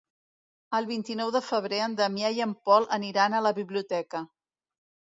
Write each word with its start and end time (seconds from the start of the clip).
El 0.77 0.87
vint-i-nou 0.91 1.33
de 1.35 1.43
febrer 1.51 1.83
en 1.89 1.95
Damià 2.01 2.33
i 2.39 2.43
en 2.49 2.57
Pol 2.71 2.91
aniran 3.01 3.37
a 3.43 3.47
la 3.51 3.55
biblioteca. 3.63 4.27